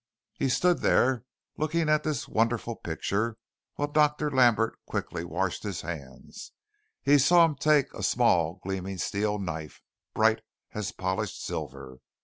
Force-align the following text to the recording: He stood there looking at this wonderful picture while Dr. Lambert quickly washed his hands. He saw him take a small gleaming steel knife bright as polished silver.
He 0.33 0.49
stood 0.49 0.79
there 0.79 1.25
looking 1.59 1.87
at 1.87 2.01
this 2.01 2.27
wonderful 2.27 2.75
picture 2.75 3.37
while 3.75 3.87
Dr. 3.89 4.31
Lambert 4.31 4.79
quickly 4.87 5.23
washed 5.23 5.61
his 5.61 5.81
hands. 5.81 6.53
He 7.03 7.19
saw 7.19 7.45
him 7.45 7.53
take 7.53 7.93
a 7.93 8.01
small 8.01 8.59
gleaming 8.63 8.97
steel 8.97 9.37
knife 9.37 9.79
bright 10.15 10.41
as 10.73 10.91
polished 10.91 11.45
silver. 11.45 11.97